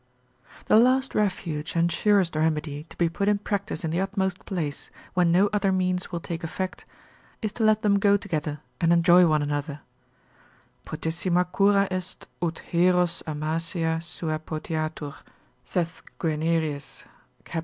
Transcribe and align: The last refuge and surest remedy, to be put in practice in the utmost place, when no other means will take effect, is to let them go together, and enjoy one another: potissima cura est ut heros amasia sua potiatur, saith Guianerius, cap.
The 0.65 0.79
last 0.79 1.13
refuge 1.13 1.75
and 1.75 1.91
surest 1.91 2.35
remedy, 2.35 2.85
to 2.89 2.97
be 2.97 3.07
put 3.07 3.27
in 3.27 3.37
practice 3.37 3.83
in 3.83 3.91
the 3.91 4.01
utmost 4.01 4.45
place, 4.47 4.89
when 5.13 5.31
no 5.31 5.47
other 5.53 5.71
means 5.71 6.11
will 6.11 6.19
take 6.19 6.43
effect, 6.43 6.85
is 7.43 7.51
to 7.51 7.63
let 7.63 7.83
them 7.83 7.99
go 7.99 8.17
together, 8.17 8.61
and 8.79 8.91
enjoy 8.91 9.27
one 9.27 9.43
another: 9.43 9.81
potissima 10.87 11.45
cura 11.55 11.87
est 11.91 12.25
ut 12.41 12.57
heros 12.71 13.21
amasia 13.27 13.99
sua 14.01 14.39
potiatur, 14.39 15.13
saith 15.63 16.01
Guianerius, 16.17 17.03
cap. 17.43 17.59